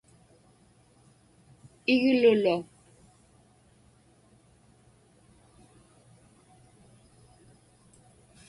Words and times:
iglulu 1.93 2.55